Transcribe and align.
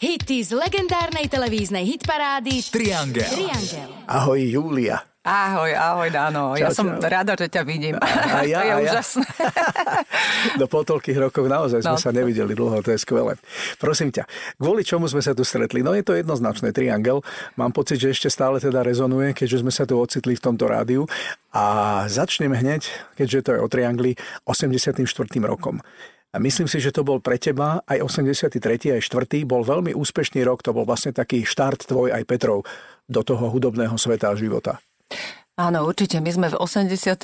Hity 0.00 0.40
z 0.40 0.56
legendárnej 0.56 1.28
televíznej 1.28 1.84
hitparády 1.84 2.64
Triangel. 2.64 3.20
Triangel. 3.20 3.92
Ahoj, 4.08 4.40
Julia. 4.40 5.04
Ahoj, 5.20 5.68
ahoj, 5.70 6.08
Dano. 6.08 6.56
Ja 6.56 6.72
Čau, 6.72 6.80
som 6.80 6.86
čau. 6.96 7.04
rada, 7.04 7.36
že 7.36 7.52
ťa 7.52 7.60
vidím. 7.60 8.00
A 8.00 8.40
ja, 8.48 8.64
to 8.64 8.64
je 8.64 8.64
a 8.64 8.64
ja. 8.64 8.76
úžasné. 8.80 9.28
Do 10.56 10.64
po 10.72 10.80
toľkých 10.80 11.20
rokoch 11.20 11.44
naozaj 11.44 11.84
sme 11.84 11.92
No. 11.92 12.00
sa 12.00 12.16
nevideli 12.16 12.56
dlho, 12.56 12.80
to 12.80 12.88
je 12.88 12.98
skvelé. 12.98 13.36
Prosím 13.76 14.08
ťa, 14.08 14.24
kvôli 14.56 14.80
čomu 14.80 15.04
sme 15.04 15.20
sa 15.20 15.36
tu 15.36 15.44
stretli? 15.44 15.84
No 15.84 15.92
je 15.92 16.00
to 16.00 16.16
jednoznačné, 16.16 16.72
Triangel. 16.72 17.20
Mám 17.60 17.76
pocit, 17.76 18.00
že 18.00 18.16
ešte 18.16 18.32
stále 18.32 18.56
teda 18.56 18.80
rezonuje, 18.80 19.36
keďže 19.36 19.60
sme 19.60 19.68
sa 19.68 19.84
tu 19.84 20.00
ocitli 20.00 20.32
v 20.32 20.40
tomto 20.42 20.64
rádiu. 20.64 21.04
A 21.52 21.64
začneme 22.08 22.56
hneď, 22.56 22.88
keďže 23.14 23.38
to 23.44 23.50
je 23.52 23.60
o 23.60 23.68
Triangli, 23.68 24.16
84. 24.48 25.04
rokom. 25.44 25.84
A 26.30 26.38
myslím 26.38 26.70
si, 26.70 26.78
že 26.78 26.94
to 26.94 27.02
bol 27.02 27.18
pre 27.18 27.42
teba 27.42 27.82
aj 27.90 28.06
83. 28.06 28.94
aj 28.94 29.02
4. 29.02 29.42
bol 29.42 29.66
veľmi 29.66 29.90
úspešný 29.98 30.46
rok, 30.46 30.62
to 30.62 30.70
bol 30.70 30.86
vlastne 30.86 31.10
taký 31.10 31.42
štart 31.42 31.90
tvoj 31.90 32.14
aj 32.14 32.22
Petrov 32.22 32.62
do 33.10 33.20
toho 33.26 33.50
hudobného 33.50 33.98
sveta 33.98 34.30
a 34.30 34.38
života. 34.38 34.78
Áno, 35.60 35.84
určite. 35.84 36.16
My 36.24 36.32
sme 36.32 36.48
v 36.48 36.56
83. 36.56 37.20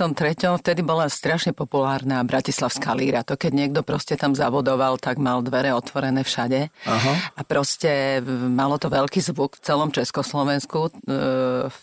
vtedy 0.61 0.85
bola 0.85 1.09
strašne 1.09 1.57
populárna 1.57 2.21
Bratislavská 2.21 2.93
líra. 2.93 3.25
To 3.25 3.33
keď 3.33 3.53
niekto 3.57 3.81
proste 3.81 4.13
tam 4.21 4.37
zavodoval, 4.37 5.01
tak 5.01 5.17
mal 5.17 5.41
dvere 5.41 5.73
otvorené 5.73 6.21
všade. 6.21 6.69
Aha. 6.85 7.13
A 7.33 7.41
proste 7.49 8.21
malo 8.53 8.77
to 8.77 8.93
veľký 8.93 9.25
zvuk 9.25 9.57
v 9.57 9.65
celom 9.65 9.89
Československu, 9.89 10.93
e, 11.09 11.17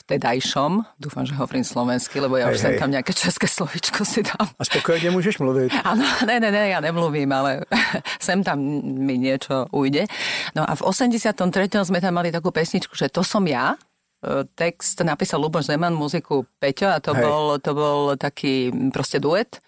vtedajšom. 0.06 0.86
Dúfam, 1.02 1.26
že 1.26 1.34
hovorím 1.34 1.66
slovensky, 1.66 2.22
lebo 2.22 2.38
ja 2.38 2.46
Hej, 2.46 2.54
už 2.54 2.60
sem 2.62 2.74
hej. 2.78 2.82
tam 2.86 2.94
nejaké 2.94 3.18
české 3.18 3.50
slovičko 3.50 4.06
si 4.06 4.22
dám. 4.22 4.46
A 4.46 4.62
spokojne 4.62 5.10
môžeš 5.10 5.42
mluviť. 5.42 5.82
Áno, 5.82 6.06
ne, 6.30 6.38
ne, 6.38 6.54
ne, 6.54 6.70
ja 6.70 6.78
nemluvím, 6.86 7.34
ale 7.34 7.66
sem 8.22 8.46
tam 8.46 8.62
mi 9.02 9.18
niečo 9.18 9.74
ujde. 9.74 10.06
No 10.54 10.70
a 10.70 10.78
v 10.78 10.86
83. 10.86 11.34
sme 11.82 11.98
tam 11.98 12.14
mali 12.14 12.30
takú 12.30 12.54
pesničku, 12.54 12.94
že 12.94 13.10
to 13.10 13.26
som 13.26 13.42
ja. 13.50 13.74
Text 14.56 15.04
napísal 15.04 15.44
Luboš 15.44 15.68
Zeman, 15.68 15.92
muziku 15.92 16.48
Peťo 16.58 16.88
a 16.88 17.04
to, 17.04 17.12
Hej. 17.12 17.24
Bol, 17.28 17.46
to 17.60 17.72
bol 17.76 18.00
taký 18.16 18.72
proste 18.90 19.20
duet. 19.20 19.60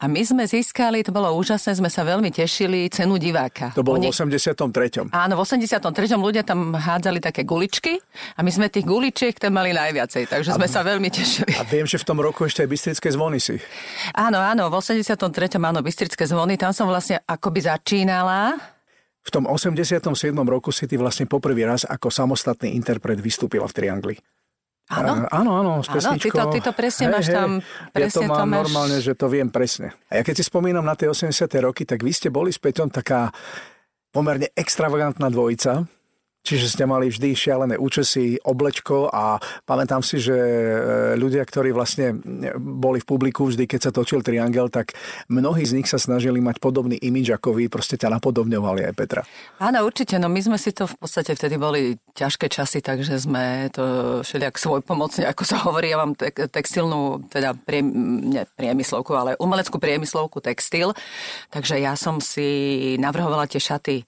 A 0.00 0.08
my 0.08 0.22
sme 0.24 0.48
získali, 0.48 1.04
to 1.04 1.12
bolo 1.12 1.28
úžasné, 1.36 1.76
sme 1.76 1.92
sa 1.92 2.00
veľmi 2.00 2.32
tešili, 2.32 2.88
cenu 2.88 3.20
diváka. 3.20 3.76
To 3.76 3.84
bolo 3.84 4.00
Oni- 4.00 4.08
v 4.08 4.16
83. 4.16 5.12
Áno, 5.12 5.32
v 5.36 5.40
83. 5.44 6.16
ľudia 6.16 6.40
tam 6.40 6.72
hádzali 6.72 7.20
také 7.20 7.44
guličky 7.44 8.00
a 8.36 8.40
my 8.40 8.48
sme 8.48 8.72
tých 8.72 8.88
guličiek 8.88 9.36
tam 9.36 9.60
mali 9.60 9.76
najviacej, 9.76 10.24
takže 10.32 10.56
sme 10.56 10.64
sa 10.64 10.80
veľmi 10.80 11.08
tešili. 11.12 11.52
A 11.60 11.68
viem, 11.68 11.84
že 11.84 12.00
v 12.00 12.06
tom 12.08 12.16
roku 12.16 12.48
ešte 12.48 12.64
aj 12.64 12.68
Bystrické 12.72 13.12
zvony 13.12 13.36
si. 13.44 13.60
Áno, 14.16 14.40
áno, 14.40 14.72
v 14.72 14.74
83. 14.80 15.60
áno, 15.60 15.84
Bystrické 15.84 16.24
zvony, 16.24 16.56
tam 16.56 16.72
som 16.72 16.88
vlastne 16.88 17.20
akoby 17.28 17.60
začínala. 17.68 18.56
V 19.22 19.30
tom 19.30 19.46
87. 19.46 20.02
roku 20.42 20.70
si 20.70 20.84
ty 20.84 20.98
vlastne 20.98 21.24
poprvý 21.24 21.62
raz 21.62 21.82
ako 21.82 22.10
samostatný 22.10 22.74
interpret 22.74 23.16
vystúpila 23.16 23.64
v 23.64 23.72
Triangli. 23.72 24.16
Áno? 24.90 25.24
Áno, 25.30 25.50
áno, 25.56 25.72
s 25.78 25.88
Áno, 25.88 26.18
ty 26.18 26.28
to- 26.28 26.50
ty 26.50 26.60
to 26.60 26.74
presne 26.74 27.06
máš 27.08 27.30
tam, 27.30 27.62
ja 27.62 27.64
to 27.86 27.92
presne 27.94 28.18
to 28.18 28.20
mám 28.28 28.44
máš- 28.44 28.58
normálne, 28.66 28.98
že 28.98 29.12
to 29.14 29.26
viem 29.30 29.48
presne. 29.48 29.94
A 30.10 30.18
ja 30.18 30.22
keď 30.22 30.34
si 30.36 30.44
spomínam 30.44 30.82
na 30.82 30.92
tie 30.92 31.06
80. 31.06 31.32
roky, 31.62 31.86
tak 31.86 32.02
vy 32.02 32.10
ste 32.10 32.28
boli 32.28 32.50
s 32.50 32.58
Peťom 32.58 32.90
taká 32.90 33.30
pomerne 34.10 34.50
extravagantná 34.52 35.30
dvojica. 35.30 35.86
Čiže 36.42 36.74
ste 36.74 36.84
mali 36.90 37.06
vždy 37.06 37.38
šialené 37.38 37.78
účesy, 37.78 38.42
oblečko 38.42 39.06
a 39.14 39.38
pamätám 39.62 40.02
si, 40.02 40.18
že 40.18 40.34
e, 40.34 40.66
ľudia, 41.14 41.46
ktorí 41.46 41.70
vlastne 41.70 42.18
boli 42.58 42.98
v 42.98 43.06
publiku 43.06 43.46
vždy, 43.46 43.70
keď 43.70 43.80
sa 43.88 43.94
točil 43.94 44.26
Triangel, 44.26 44.66
tak 44.66 44.98
mnohí 45.30 45.62
z 45.62 45.78
nich 45.78 45.86
sa 45.86 46.02
snažili 46.02 46.42
mať 46.42 46.58
podobný 46.58 46.98
imidž 46.98 47.38
ako 47.38 47.54
vy, 47.54 47.70
proste 47.70 47.94
ťa 47.94 48.18
napodobňovali 48.18 48.90
aj 48.90 48.94
Petra. 48.98 49.22
Áno, 49.62 49.86
určite, 49.86 50.18
no 50.18 50.26
my 50.26 50.42
sme 50.42 50.58
si 50.58 50.74
to 50.74 50.90
v 50.90 50.98
podstate 50.98 51.38
vtedy 51.38 51.54
boli 51.62 51.94
ťažké 52.18 52.50
časy, 52.50 52.82
takže 52.82 53.22
sme 53.22 53.70
to 53.70 54.18
všelijak 54.26 54.58
svoj 54.58 54.82
pomocne, 54.82 55.22
ako 55.22 55.42
sa 55.46 55.62
hovorí, 55.62 55.94
ja 55.94 56.02
mám 56.02 56.18
textilnú, 56.18 57.22
teda 57.30 57.54
prie, 57.54 57.86
ne, 57.86 58.50
priemyslovku, 58.58 59.14
ale 59.14 59.38
umeleckú 59.38 59.78
priemyslovku 59.78 60.42
textil, 60.42 60.90
takže 61.54 61.78
ja 61.78 61.94
som 61.94 62.18
si 62.18 62.98
navrhovala 62.98 63.46
tie 63.46 63.62
šaty 63.62 64.02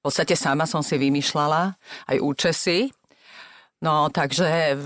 v 0.00 0.08
podstate 0.08 0.32
sama 0.32 0.64
som 0.64 0.80
si 0.80 0.96
vymýšľala 0.96 1.76
aj 2.08 2.16
účesy. 2.24 2.88
No, 3.80 4.12
takže 4.12 4.76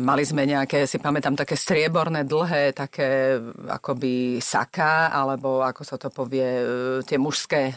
mali 0.00 0.28
sme 0.28 0.44
nejaké, 0.44 0.84
si 0.84 1.00
pamätám, 1.00 1.32
také 1.32 1.56
strieborné, 1.56 2.28
dlhé, 2.28 2.76
také 2.76 3.40
akoby 3.64 4.44
saka, 4.44 5.08
alebo 5.08 5.64
ako 5.64 5.80
sa 5.84 5.96
to 5.96 6.12
povie, 6.12 6.44
e, 6.44 6.64
tie 7.00 7.16
mužské, 7.16 7.72
e, 7.72 7.74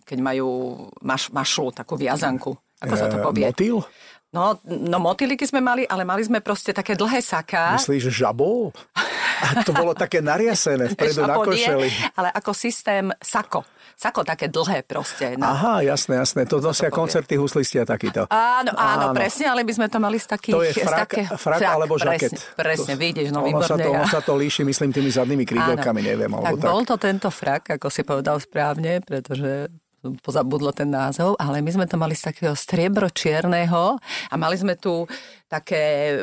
keď 0.00 0.18
majú 0.24 0.48
maš, 1.04 1.28
mašlu, 1.28 1.76
takú 1.76 2.00
viazanku. 2.00 2.56
Ako 2.80 2.94
sa 2.96 3.12
to 3.12 3.20
E, 3.20 3.24
povie? 3.24 3.44
Motýl? 3.52 3.84
No, 4.32 4.56
no 4.64 4.96
motýliky 4.96 5.44
sme 5.44 5.60
mali, 5.60 5.84
ale 5.84 6.08
mali 6.08 6.24
sme 6.24 6.40
proste 6.40 6.72
také 6.72 6.96
dlhé 6.96 7.20
saká. 7.20 7.76
Myslíš 7.76 8.08
žabol? 8.08 8.72
A 9.38 9.62
to 9.62 9.70
bolo 9.70 9.92
také 9.92 10.18
nariasené 10.18 10.92
vpredu 10.92 11.22
na 11.22 11.34
nie, 11.34 11.46
košeli. 11.46 11.88
ale 12.14 12.28
ako 12.30 12.50
systém 12.52 13.08
sako. 13.18 13.62
Sako 13.94 14.22
také 14.22 14.46
dlhé 14.46 14.82
proste. 14.82 15.34
No. 15.34 15.42
Aha, 15.44 15.82
jasné, 15.82 16.16
jasné. 16.16 16.46
To 16.46 16.58
nosia 16.58 16.86
koncerty 16.86 17.34
huslisti 17.34 17.78
a 17.78 17.84
takýto. 17.84 18.30
Áno, 18.30 18.70
áno, 18.70 19.10
Áno. 19.10 19.14
presne, 19.14 19.50
ale 19.50 19.66
by 19.66 19.72
sme 19.74 19.86
to 19.86 19.98
mali 19.98 20.16
z 20.16 20.26
takých... 20.28 20.54
To 20.54 20.62
je 20.62 20.70
frak, 20.72 20.98
také, 21.02 21.22
frak, 21.26 21.58
alebo 21.60 21.98
žaket. 21.98 22.30
Presne, 22.30 22.54
presne 22.54 22.94
To- 22.94 23.00
vidíš, 23.00 23.28
no 23.30 23.42
ono 23.42 23.58
výborne. 23.58 23.66
sa, 23.66 23.74
to, 23.74 23.88
ono 23.90 24.06
sa 24.06 24.20
to 24.22 24.32
líši, 24.38 24.62
myslím, 24.62 24.94
tými 24.94 25.10
zadnými 25.10 25.42
krídelkami, 25.42 25.98
Áno. 25.98 26.08
neviem. 26.14 26.30
Tak 26.30 26.38
Alebo 26.46 26.62
tak. 26.62 26.70
bol 26.70 26.82
to 26.84 26.96
tento 26.96 27.28
frak, 27.28 27.62
ako 27.74 27.86
si 27.90 28.02
povedal 28.02 28.38
správne, 28.38 29.02
pretože 29.02 29.66
pozabudlo 30.22 30.72
ten 30.72 30.88
názov, 30.88 31.36
ale 31.36 31.60
my 31.60 31.70
sme 31.70 31.86
to 31.88 31.96
mali 32.00 32.14
z 32.16 32.32
takého 32.32 32.54
striebro-čierneho 32.56 33.98
a 34.30 34.34
mali 34.38 34.56
sme 34.56 34.74
tu 34.78 35.04
také 35.48 36.12
e, 36.12 36.16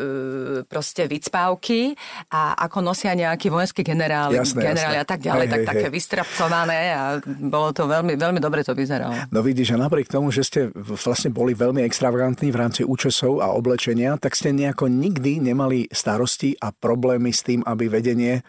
proste 0.70 1.10
vycpávky 1.10 1.98
a 2.30 2.54
ako 2.70 2.86
nosia 2.86 3.18
nejakí 3.18 3.50
vojenskí 3.50 3.82
generáli, 3.82 4.38
Jasné, 4.38 4.62
generáli 4.62 4.98
jasné. 5.02 5.06
a 5.06 5.08
tak 5.10 5.20
ďalej, 5.26 5.46
Hej, 5.46 5.52
tak 5.52 5.60
hej, 5.60 5.68
také 5.74 5.88
hej. 5.90 5.94
vystrapcované 5.98 6.80
a 6.94 7.02
bolo 7.26 7.74
to 7.74 7.90
veľmi, 7.90 8.14
veľmi 8.14 8.38
dobre 8.38 8.62
to 8.62 8.78
vyzeralo. 8.78 9.18
No 9.34 9.42
vidíš, 9.42 9.74
že 9.74 9.78
napriek 9.82 10.14
tomu, 10.14 10.30
že 10.30 10.46
ste 10.46 10.62
vlastne 10.78 11.34
boli 11.34 11.58
veľmi 11.58 11.82
extravagantní 11.82 12.54
v 12.54 12.58
rámci 12.62 12.82
účesov 12.86 13.42
a 13.42 13.50
oblečenia, 13.50 14.14
tak 14.22 14.38
ste 14.38 14.54
nejako 14.54 14.94
nikdy 14.94 15.42
nemali 15.42 15.90
starosti 15.90 16.54
a 16.62 16.70
problémy 16.70 17.34
s 17.34 17.42
tým, 17.42 17.66
aby 17.66 17.90
vedenie, 17.90 18.46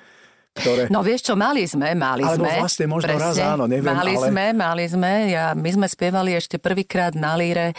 ktoré... 0.56 0.82
No 0.88 1.04
vieš 1.04 1.28
čo, 1.28 1.34
mali 1.36 1.62
sme, 1.64 1.92
mali 1.92 2.24
Alebo 2.24 2.42
sme. 2.42 2.58
vlastne 2.58 2.86
možno 2.88 3.12
raz 3.12 3.36
áno, 3.36 3.68
neviem, 3.68 3.92
Mali 3.92 4.16
ale- 4.16 4.26
sme, 4.26 4.44
mali 4.52 4.84
sme. 4.88 5.12
Ja, 5.28 5.52
my 5.52 5.70
sme 5.70 5.86
spievali 5.86 6.32
ešte 6.32 6.56
prvýkrát 6.56 7.12
na 7.12 7.36
líre. 7.36 7.76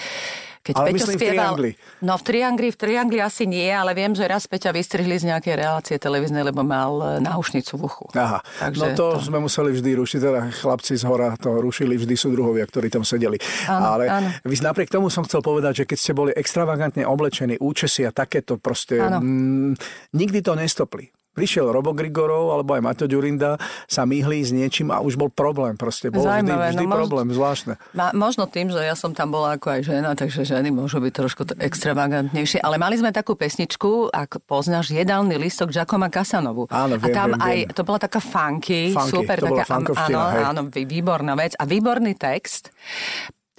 Keď 0.59 0.75
Ale 0.75 0.85
Peťo 0.85 0.95
myslím 0.99 1.07
v 1.07 1.15
spieval, 1.15 1.35
Triangli. 1.55 1.71
No 2.03 2.13
v 2.13 2.23
Triangli, 2.27 2.67
v 2.67 2.77
Triangli 2.77 3.19
asi 3.23 3.47
nie, 3.47 3.71
ale 3.71 3.95
viem, 3.95 4.11
že 4.11 4.27
raz 4.27 4.51
Peťa 4.51 4.75
vystrihli 4.75 5.15
z 5.15 5.31
nejakej 5.31 5.55
relácie 5.55 5.95
televíznej, 5.95 6.43
lebo 6.43 6.59
mal 6.59 6.91
e, 6.99 7.23
náušnicu 7.23 7.79
v 7.79 7.83
uchu. 7.87 8.05
Aha, 8.11 8.43
Takže 8.43 8.75
no 8.75 8.85
to, 8.91 9.15
to 9.15 9.31
sme 9.31 9.39
museli 9.39 9.71
vždy 9.71 9.95
rušiť, 9.95 10.19
teda 10.19 10.41
chlapci 10.51 10.99
z 10.99 11.07
hora 11.07 11.39
to 11.39 11.55
rušili 11.55 11.95
vždy 11.95 12.11
súdruhovia, 12.13 12.67
ktorí 12.67 12.91
tam 12.91 13.07
sedeli. 13.07 13.39
Áno, 13.63 13.95
Ale 13.95 14.03
áno. 14.11 14.27
vy 14.43 14.55
napriek 14.59 14.91
tomu 14.91 15.07
som 15.07 15.23
chcel 15.23 15.39
povedať, 15.39 15.71
že 15.71 15.87
keď 15.87 15.97
ste 15.97 16.11
boli 16.11 16.31
extravagantne 16.35 17.07
oblečení, 17.07 17.55
účesy 17.55 18.03
a 18.03 18.11
takéto 18.11 18.59
proste, 18.59 18.99
Áno. 18.99 19.23
mm, 19.23 19.71
nikdy 20.11 20.43
to 20.43 20.51
nestopli. 20.51 21.07
Prišiel 21.37 21.69
Robo 21.69 21.93
Grigorov 21.93 22.49
alebo 22.49 22.73
aj 22.73 22.81
Maťo 22.81 23.05
Ďurinda, 23.05 23.61
sa 23.85 24.03
myhli 24.03 24.41
s 24.41 24.49
niečím 24.49 24.89
a 24.89 24.97
už 24.99 25.13
bol 25.15 25.29
problém. 25.29 25.77
Proste 25.77 26.09
bol 26.09 26.25
vždy, 26.25 26.49
Zaujímavé, 26.49 26.65
vždy 26.73 26.81
no 26.81 26.89
možno- 26.89 26.97
problém, 26.97 27.27
zvláštne. 27.29 27.73
Ma, 27.93 28.09
možno 28.11 28.49
tým, 28.49 28.67
že 28.67 28.81
ja 28.81 28.97
som 28.97 29.13
tam 29.13 29.29
bola 29.29 29.53
ako 29.53 29.69
aj 29.69 29.81
žena, 29.85 30.17
takže 30.17 30.41
ženy 30.41 30.73
môžu 30.73 30.97
byť 30.97 31.13
trošku 31.13 31.45
t- 31.45 31.53
extravagantnejšie. 31.61 32.57
Ale 32.57 32.75
mali 32.75 32.97
sme 32.97 33.13
takú 33.13 33.37
pesničku, 33.37 34.09
ak 34.09 34.41
poznáš, 34.43 34.89
jedálny 34.89 35.37
listok 35.37 35.69
Giacoma 35.69 36.09
Casanovu. 36.09 36.65
Áno, 36.67 36.97
a 36.97 37.05
viem, 37.05 37.13
tam 37.13 37.29
viem, 37.31 37.45
aj, 37.45 37.57
viem. 37.61 37.69
to 37.71 37.81
bola 37.85 37.99
taká 38.01 38.17
funky, 38.17 38.89
Funky, 38.89 39.11
super, 39.13 39.37
to 39.37 39.53
taká, 39.53 39.77
áno, 39.77 40.19
hej. 40.33 40.43
áno, 40.43 40.61
vý- 40.67 40.89
výborná 40.89 41.37
vec 41.37 41.53
a 41.53 41.63
výborný 41.63 42.17
text. 42.17 42.73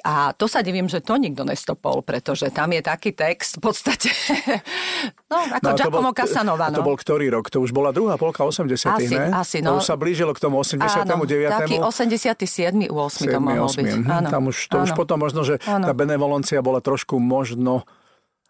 A 0.06 0.30
to 0.34 0.46
sa 0.46 0.62
divím, 0.62 0.86
že 0.86 1.02
to 1.02 1.18
nikto 1.18 1.42
nestopol, 1.42 2.06
pretože 2.06 2.50
tam 2.54 2.70
je 2.70 2.82
taký 2.82 3.10
text 3.14 3.58
v 3.58 3.70
podstate, 3.70 4.10
no 5.30 5.42
ako 5.58 5.64
no, 5.64 5.74
to 5.74 5.82
Giacomo 5.82 6.10
Casanova, 6.14 6.70
A 6.70 6.74
to 6.74 6.82
no. 6.82 6.86
bol 6.86 6.96
ktorý 6.96 7.26
rok? 7.34 7.50
To 7.50 7.58
už 7.62 7.74
bola 7.74 7.90
druhá 7.90 8.14
polka 8.14 8.46
80 8.46 8.70
Asi, 8.94 9.14
ne? 9.14 9.28
asi, 9.34 9.58
To 9.64 9.74
no. 9.74 9.82
už 9.82 9.86
sa 9.90 9.98
blížilo 9.98 10.30
k 10.34 10.40
tomu 10.40 10.62
89. 10.62 11.10
Áno, 11.10 11.58
taký 11.66 11.76
87. 11.82 12.88
8. 12.88 12.94
to 12.94 13.26
7., 13.26 13.42
mohol 13.42 13.66
8.. 13.66 13.78
byť. 13.82 13.94
Mhm. 13.98 14.10
Áno, 14.10 14.28
Tam 14.30 14.42
už, 14.46 14.56
to 14.70 14.76
už 14.86 14.90
áno. 14.94 14.98
potom 14.98 15.18
možno, 15.18 15.42
že 15.42 15.58
Áno. 15.66 15.84
tá 15.88 15.92
benevolencia 15.94 16.62
bola 16.62 16.78
trošku 16.78 17.18
možno 17.18 17.82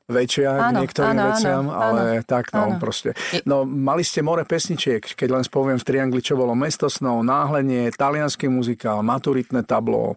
väčšia 0.08 0.49
k 0.56 0.62
Áno, 0.73 0.78
niektorým 0.81 1.19
áno, 1.20 1.25
veciam, 1.37 1.64
áno, 1.69 1.76
ale 1.76 2.02
áno, 2.17 2.25
tak 2.25 2.49
no 2.56 2.64
áno. 2.73 2.81
proste. 2.81 3.12
No 3.44 3.69
mali 3.69 4.00
ste 4.00 4.25
more 4.25 4.40
pesničiek, 4.49 5.05
keď 5.05 5.28
len 5.37 5.44
spoviem 5.44 5.76
v 5.76 5.84
Triangli, 5.84 6.25
čo 6.25 6.32
bolo 6.32 6.56
Mesto 6.56 6.88
snov, 6.88 7.20
Náhlenie, 7.20 7.93
talianský 7.93 8.49
muzikál, 8.49 9.05
maturitné 9.05 9.69
tablo, 9.69 10.17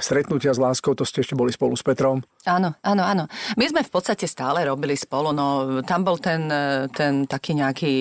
Stretnutia 0.00 0.56
s 0.56 0.60
láskou, 0.60 0.96
to 0.96 1.04
ste 1.04 1.20
ešte 1.20 1.36
boli 1.36 1.52
spolu 1.52 1.76
s 1.76 1.84
Petrom. 1.84 2.24
Áno, 2.48 2.72
áno, 2.80 3.02
áno. 3.04 3.24
My 3.60 3.68
sme 3.68 3.84
v 3.84 3.92
podstate 3.92 4.24
stále 4.24 4.64
robili 4.64 4.96
spolu, 4.96 5.36
no 5.36 5.80
tam 5.84 6.00
bol 6.00 6.16
ten, 6.16 6.48
e, 6.48 6.88
ten 6.88 7.28
taký 7.28 7.52
nejaký, 7.60 7.92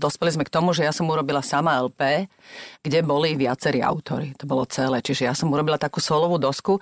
dospeli 0.00 0.32
sme 0.32 0.48
k 0.48 0.54
tomu, 0.54 0.72
že 0.72 0.88
ja 0.88 0.92
som 0.96 1.04
urobila 1.04 1.44
sama 1.44 1.76
LP, 1.84 2.24
kde 2.80 3.04
boli 3.04 3.36
viacerí 3.36 3.84
autory, 3.84 4.32
to 4.40 4.48
bolo 4.48 4.64
celé, 4.64 5.04
čiže 5.04 5.28
ja 5.28 5.36
som 5.36 5.52
urobila 5.52 5.76
takú 5.76 6.00
solovú 6.00 6.40
dosku 6.40 6.80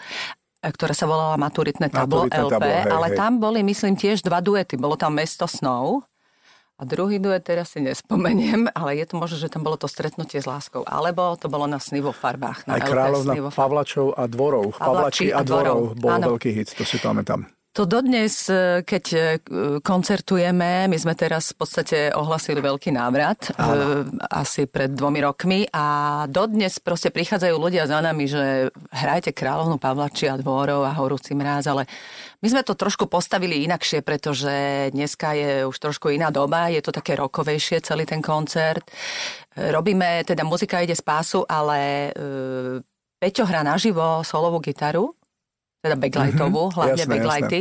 ktorá 0.67 0.99
sa 0.99 1.07
volala 1.07 1.39
Maturitné 1.39 1.87
tablo 1.95 2.27
Maturitné 2.27 2.43
LP, 2.43 2.51
tablo, 2.51 2.75
hej, 2.75 2.91
ale 2.91 3.07
hej. 3.15 3.19
tam 3.19 3.33
boli, 3.39 3.63
myslím, 3.63 3.95
tiež 3.95 4.27
dva 4.27 4.43
duety. 4.43 4.75
Bolo 4.75 4.99
tam 4.99 5.15
Mesto 5.15 5.47
snov 5.47 6.03
a 6.77 6.83
druhý 6.85 7.17
duet 7.17 7.41
teraz 7.41 7.73
si 7.73 7.81
nespomeniem, 7.81 8.69
ale 8.79 9.01
je 9.01 9.09
to 9.09 9.15
možno, 9.17 9.41
že 9.41 9.49
tam 9.49 9.65
bolo 9.65 9.81
to 9.81 9.89
stretnutie 9.89 10.45
s 10.45 10.47
láskou. 10.47 10.85
Alebo 10.85 11.33
to 11.41 11.49
bolo 11.49 11.65
na 11.65 11.81
sny 11.81 12.05
vo 12.05 12.13
farbách. 12.13 12.69
Na 12.69 12.77
Aj 12.77 12.85
kráľovna. 12.85 13.33
Pavlačov 13.49 14.13
a 14.13 14.29
dvorov. 14.29 14.77
Pavlači 14.77 15.33
a 15.33 15.41
dvorov 15.41 15.97
bol 15.97 16.13
áno. 16.13 16.37
veľký 16.37 16.53
hit, 16.53 16.77
to 16.77 16.85
si 16.85 17.01
pamätám. 17.01 17.49
To 17.77 17.85
dodnes, 17.85 18.49
e, 18.49 18.81
keď 18.89 19.05
e, 19.13 19.21
koncertujeme, 19.85 20.89
my 20.89 20.97
sme 20.97 21.13
teraz 21.13 21.53
v 21.53 21.61
podstate 21.61 22.09
ohlasili 22.09 22.65
veľký 22.65 22.89
návrat, 22.89 23.53
e, 23.53 23.61
asi 24.33 24.65
pred 24.65 24.97
dvomi 24.97 25.21
rokmi. 25.21 25.69
A 25.77 26.25
dodnes 26.25 26.81
proste 26.81 27.13
prichádzajú 27.13 27.53
ľudia 27.53 27.85
za 27.85 28.01
nami, 28.01 28.25
že 28.25 28.73
hrajte 28.97 29.37
kráľovnú 29.37 29.77
Pavlači 29.77 30.25
a 30.25 30.41
dvorov 30.41 30.89
a 30.89 30.97
horúci 30.97 31.37
mráz, 31.37 31.69
ale 31.69 31.85
my 32.41 32.49
sme 32.49 32.65
to 32.65 32.73
trošku 32.73 33.13
postavili 33.13 33.69
inakšie, 33.69 34.01
pretože 34.01 34.89
dneska 34.97 35.37
je 35.37 35.69
už 35.69 35.77
trošku 35.77 36.09
iná 36.09 36.33
doba, 36.33 36.73
je 36.73 36.81
to 36.81 36.97
také 36.97 37.13
rokovejšie 37.13 37.85
celý 37.85 38.09
ten 38.09 38.25
koncert. 38.25 38.89
Robíme, 39.53 40.25
teda 40.25 40.49
muzika 40.49 40.81
ide 40.81 40.97
z 40.97 41.05
pásu, 41.05 41.45
ale 41.45 42.09
Peťo 43.17 43.49
hrá 43.49 43.65
naživo 43.65 44.21
solovú 44.21 44.61
gitaru, 44.61 45.16
teda 45.87 45.97
backlightovú, 45.97 46.63
mm-hmm, 46.69 46.77
hlavne 46.77 47.03
jasné, 47.03 47.13
backlighty. 47.15 47.61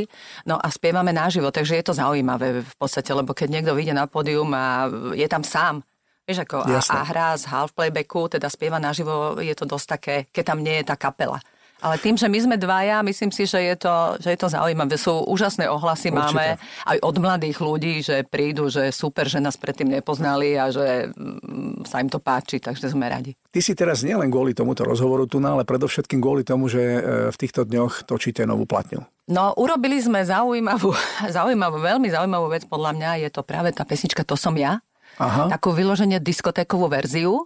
No 0.50 0.57
a 0.57 0.68
spievame 0.74 1.13
naživo, 1.13 1.54
takže 1.54 1.77
je 1.77 1.86
to 1.86 1.94
zaujímavé 1.94 2.66
v 2.66 2.75
podstate, 2.75 3.13
lebo 3.13 3.38
keď 3.38 3.48
niekto 3.54 3.72
vyjde 3.77 3.94
na 3.94 4.10
pódium 4.10 4.50
a 4.51 4.89
je 5.13 5.27
tam 5.30 5.45
sám, 5.45 5.86
vieš 6.25 6.44
ako, 6.44 6.66
a, 6.66 6.81
Jasné. 6.81 6.94
a 6.94 7.00
hrá 7.06 7.30
z 7.38 7.45
half 7.54 7.72
playbacku, 7.77 8.38
teda 8.38 8.50
spieva 8.50 8.81
naživo, 8.81 9.38
je 9.38 9.54
to 9.54 9.69
dosť 9.69 9.88
také, 9.88 10.16
keď 10.33 10.44
tam 10.44 10.60
nie 10.66 10.81
je 10.81 10.86
tá 10.89 10.98
kapela. 10.98 11.38
Ale 11.86 12.02
tým, 12.02 12.18
že 12.18 12.26
my 12.26 12.40
sme 12.42 12.56
dvaja, 12.58 13.06
myslím 13.06 13.30
si, 13.30 13.46
že 13.46 13.62
je 13.62 13.78
to, 13.78 14.18
že 14.18 14.34
je 14.34 14.40
to 14.42 14.50
zaujímavé. 14.50 14.98
Sú 14.98 15.22
úžasné 15.30 15.70
ohlasy 15.70 16.10
Určite. 16.10 16.18
máme 16.18 16.46
aj 16.90 16.98
od 17.06 17.16
mladých 17.22 17.58
ľudí, 17.62 18.02
že 18.02 18.26
prídu, 18.26 18.74
že 18.74 18.90
super, 18.90 19.30
že 19.30 19.38
nás 19.38 19.54
predtým 19.54 19.94
nepoznali 19.94 20.58
a 20.58 20.74
že 20.74 21.14
mm, 21.14 21.86
sa 21.86 22.02
im 22.02 22.10
to 22.10 22.18
páči, 22.18 22.58
takže 22.58 22.90
sme 22.90 23.06
radi. 23.06 23.38
Ty 23.54 23.62
si 23.62 23.78
teraz 23.78 24.02
nielen 24.02 24.34
kvôli 24.34 24.58
tomuto 24.58 24.82
rozhovoru 24.82 25.30
tu, 25.30 25.38
ale 25.46 25.62
predovšetkým 25.62 26.18
kvôli 26.18 26.42
tomu, 26.42 26.66
že 26.66 26.82
e, 26.82 27.00
v 27.30 27.38
týchto 27.38 27.70
dňoch 27.70 28.10
točíte 28.10 28.42
novú 28.50 28.66
platňu. 28.66 29.06
No, 29.30 29.54
urobili 29.54 30.02
sme 30.02 30.26
zaujímavú, 30.26 30.90
zaujímavú, 31.38 31.78
veľmi 31.86 32.10
zaujímavú 32.10 32.50
vec, 32.50 32.66
podľa 32.66 32.98
mňa 32.98 33.10
je 33.22 33.30
to 33.30 33.46
práve 33.46 33.70
tá 33.78 33.86
pesnička 33.86 34.26
To 34.26 34.34
som 34.34 34.58
ja. 34.58 34.81
Aha. 35.22 35.54
Takú 35.54 35.70
vyloženie 35.70 36.18
diskotékovú 36.18 36.90
verziu 36.90 37.46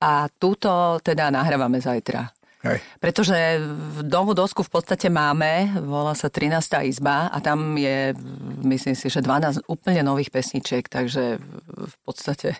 a 0.00 0.32
túto 0.40 0.96
teda 1.04 1.28
nahrávame 1.28 1.78
zajtra. 1.78 2.32
Hej. 2.64 2.80
Pretože 2.98 3.36
v 3.62 4.00
novú 4.08 4.32
dosku 4.32 4.64
v 4.64 4.72
podstate 4.72 5.06
máme, 5.06 5.76
volá 5.84 6.16
sa 6.16 6.32
13. 6.32 6.56
izba 6.88 7.28
a 7.28 7.38
tam 7.38 7.76
je, 7.76 8.16
myslím 8.64 8.96
si, 8.96 9.06
že 9.06 9.22
12 9.22 9.68
úplne 9.68 10.00
nových 10.02 10.32
pesničiek, 10.32 10.82
takže 10.88 11.36
v 11.68 11.94
podstate 12.02 12.58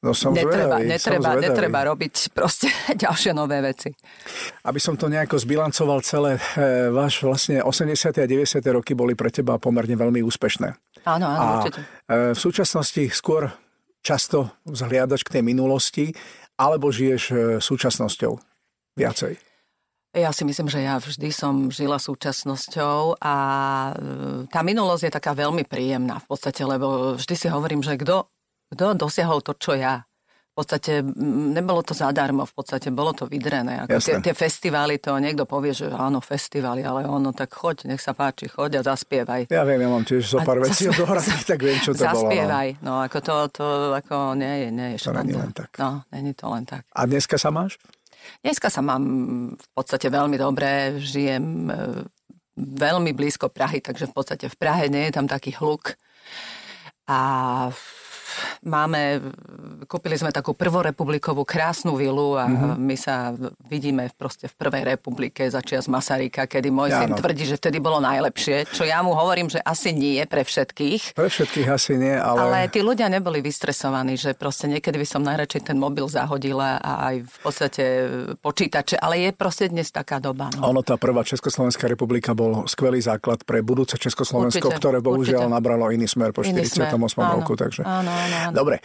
No 0.00 0.16
som 0.16 0.32
netreba, 0.32 0.80
zvedavý, 0.80 0.88
netreba, 0.88 1.22
som 1.22 1.36
zvedavý. 1.36 1.46
netreba 1.46 1.80
robiť 1.86 2.14
proste 2.32 2.68
ďalšie 3.04 3.30
nové 3.30 3.60
veci. 3.60 3.92
Aby 4.66 4.80
som 4.82 4.96
to 4.96 5.06
nejako 5.06 5.36
zbilancoval 5.38 6.00
celé, 6.02 6.40
e, 6.56 6.88
váš 6.90 7.22
vlastne 7.22 7.62
80. 7.62 8.10
a 8.10 8.26
90. 8.26 8.58
roky 8.72 8.96
boli 8.98 9.14
pre 9.14 9.30
teba 9.30 9.60
pomerne 9.62 9.94
veľmi 9.94 10.24
úspešné. 10.26 10.68
Áno, 11.06 11.26
áno, 11.28 11.38
A 11.38 11.44
určite. 11.62 11.80
e, 12.08 12.32
v 12.34 12.38
súčasnosti 12.40 13.04
skôr 13.14 13.52
často 14.00 14.48
vzhliadaš 14.64 15.22
k 15.22 15.38
tej 15.38 15.42
minulosti, 15.44 16.10
alebo 16.56 16.88
žiješ 16.90 17.22
e, 17.30 17.34
súčasnosťou 17.62 18.49
viacej? 18.96 19.38
Ja 20.10 20.34
si 20.34 20.42
myslím, 20.42 20.66
že 20.66 20.82
ja 20.82 20.98
vždy 20.98 21.30
som 21.30 21.70
žila 21.70 22.02
súčasnosťou 22.02 23.22
a 23.22 23.34
e, 23.38 23.92
tá 24.50 24.66
minulosť 24.66 25.06
je 25.06 25.12
taká 25.14 25.38
veľmi 25.38 25.62
príjemná 25.62 26.18
v 26.18 26.26
podstate, 26.26 26.66
lebo 26.66 27.14
vždy 27.14 27.34
si 27.38 27.46
hovorím, 27.46 27.78
že 27.78 27.94
kto, 27.94 28.26
kto 28.74 28.98
dosiahol 28.98 29.38
to, 29.38 29.54
čo 29.54 29.78
ja. 29.78 30.02
V 30.60 30.68
podstate 30.68 31.00
nebolo 31.56 31.80
to 31.80 31.96
zadarmo, 31.96 32.44
v 32.44 32.52
podstate 32.52 32.92
bolo 32.92 33.16
to 33.16 33.24
vydrené. 33.24 33.88
Ako 33.88 33.96
tie, 33.96 34.20
tie 34.20 34.36
festivály, 34.36 35.00
to 35.00 35.16
niekto 35.16 35.48
povie, 35.48 35.72
že 35.72 35.88
áno, 35.88 36.20
festivály, 36.20 36.84
ale 36.84 37.08
ono 37.08 37.32
tak 37.32 37.48
choď, 37.56 37.88
nech 37.88 38.04
sa 38.04 38.12
páči, 38.12 38.44
choď 38.44 38.84
a 38.84 38.92
zaspievaj. 38.92 39.48
Ja 39.48 39.64
viem, 39.64 39.80
ja 39.80 39.88
mám 39.88 40.04
tiež 40.04 40.20
zo 40.20 40.44
pár 40.44 40.60
vecí 40.60 40.84
zas- 40.84 41.00
odohraných, 41.00 41.48
tak 41.48 41.64
viem, 41.64 41.80
čo 41.80 41.96
to 41.96 42.04
bolo. 42.04 42.12
no. 42.12 42.12
Zaspievaj. 42.28 42.68
No, 42.84 42.92
ako 43.00 43.18
to, 43.24 43.34
to 43.56 43.64
ako 43.96 44.36
nie 44.36 44.52
je, 44.52 44.68
nie 44.68 44.88
je 44.92 44.96
To 45.00 45.16
není 45.16 45.32
len 45.32 45.52
tak. 45.56 45.72
No, 45.80 46.04
není 46.12 46.36
to 46.36 46.44
len 46.52 46.68
tak. 46.68 46.84
A 46.92 47.08
dneska 47.08 47.40
sa 47.40 47.48
máš? 47.48 47.80
Dneska 48.44 48.68
sa 48.68 48.84
mám 48.84 49.02
v 49.56 49.68
podstate 49.72 50.12
veľmi 50.12 50.36
dobre, 50.36 51.00
žijem 51.00 51.72
e, 51.72 52.04
veľmi 52.60 53.16
blízko 53.16 53.48
Prahy, 53.48 53.80
takže 53.80 54.12
v 54.12 54.12
podstate 54.12 54.52
v 54.52 54.56
Prahe 54.60 54.92
nie 54.92 55.08
je 55.08 55.16
tam 55.16 55.24
taký 55.24 55.56
hluk. 55.56 55.96
A 57.08 57.72
máme, 58.64 59.32
kúpili 59.88 60.16
sme 60.20 60.30
takú 60.30 60.52
prvorepublikovú 60.52 61.44
krásnu 61.48 61.96
vilu 61.96 62.36
a 62.36 62.44
mm-hmm. 62.46 62.76
my 62.76 62.96
sa 62.96 63.32
vidíme 63.68 64.08
proste 64.16 64.48
v 64.48 64.54
prvej 64.56 64.96
republike 64.96 65.48
začias 65.48 65.88
Masaryka, 65.88 66.44
kedy 66.44 66.68
môj 66.68 66.92
syn 66.92 67.12
Áno. 67.14 67.18
tvrdí, 67.18 67.48
že 67.48 67.56
vtedy 67.56 67.80
bolo 67.80 67.98
najlepšie, 68.04 68.68
čo 68.68 68.84
ja 68.84 69.00
mu 69.00 69.16
hovorím, 69.16 69.48
že 69.48 69.60
asi 69.64 69.96
nie 69.96 70.20
pre 70.28 70.44
všetkých. 70.44 71.16
Pre 71.16 71.28
všetkých 71.28 71.68
asi 71.68 71.96
nie, 71.96 72.12
ale... 72.12 72.38
Ale 72.40 72.58
tí 72.68 72.84
ľudia 72.84 73.08
neboli 73.08 73.40
vystresovaní, 73.40 74.20
že 74.20 74.36
proste 74.36 74.68
niekedy 74.68 75.00
by 75.00 75.06
som 75.08 75.24
najradšej 75.24 75.72
ten 75.72 75.76
mobil 75.80 76.04
zahodila 76.06 76.76
a 76.80 77.12
aj 77.12 77.16
v 77.24 77.36
podstate 77.40 77.84
počítače, 78.38 79.00
ale 79.00 79.24
je 79.24 79.30
proste 79.32 79.72
dnes 79.72 79.88
taká 79.88 80.20
doba. 80.20 80.52
No. 80.56 80.70
Ono, 80.76 80.84
tá 80.84 81.00
prvá 81.00 81.24
Československá 81.24 81.88
republika 81.88 82.36
bol 82.36 82.68
skvelý 82.68 83.00
základ 83.00 83.42
pre 83.48 83.64
budúce 83.64 83.96
Československo, 83.96 84.68
Určite, 84.68 84.80
ktoré 84.80 84.98
bohužiaľ 85.00 85.48
určite. 85.48 85.56
nabralo 85.56 85.84
iný 85.90 86.06
smer 86.06 86.30
po 86.36 86.44
Iný 86.44 86.66
48. 86.68 86.96
smer. 87.10 87.26
roku. 87.40 87.52
Takže... 87.56 87.82
Áno, 87.82 88.10
áno, 88.10 88.36
áno. 88.48 88.49
Dobre. 88.52 88.82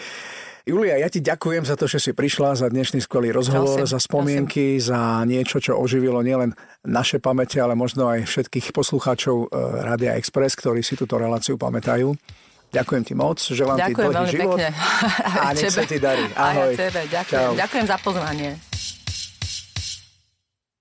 Julia, 0.66 0.98
ja 0.98 1.06
ti 1.14 1.22
ďakujem 1.22 1.62
za 1.62 1.78
to, 1.78 1.86
že 1.86 2.02
si 2.02 2.12
prišla, 2.18 2.58
za 2.58 2.66
dnešný 2.74 2.98
skvelý 3.06 3.30
rozhovor, 3.30 3.86
Prosím, 3.86 3.94
za 3.94 4.00
spomienky, 4.02 4.82
za 4.82 5.22
niečo, 5.22 5.62
čo 5.62 5.78
oživilo 5.78 6.26
nielen 6.26 6.58
naše 6.82 7.22
pamäte, 7.22 7.62
ale 7.62 7.78
možno 7.78 8.10
aj 8.10 8.26
všetkých 8.26 8.74
poslucháčov 8.74 9.46
eh, 9.46 9.50
Rádia 9.86 10.18
Express, 10.18 10.58
ktorí 10.58 10.82
si 10.82 10.98
túto 10.98 11.22
reláciu 11.22 11.54
pamätajú. 11.62 12.18
Ďakujem 12.74 13.04
ti 13.06 13.14
moc, 13.14 13.38
želám 13.38 13.78
ti 13.78 13.94
Ďakujem 13.94 14.10
dlhý 14.10 14.18
veľmi 14.18 14.34
život 14.34 14.58
pekne. 14.58 14.70
a 15.38 15.48
nech 15.56 15.70
sa 15.70 15.84
ti 15.86 15.98
darí. 16.02 16.26
Aj 16.34 16.56
Ahoj. 16.58 16.74
ja 16.74 16.82
tebe, 16.82 17.02
ďakujem. 17.14 17.46
Čau. 17.46 17.52
Ďakujem 17.54 17.86
za 17.86 17.98
pozvanie. 18.02 18.50